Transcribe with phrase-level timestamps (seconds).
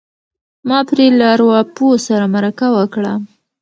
[0.67, 3.13] ما پرې له ارواپوه سره مرکه وکړه.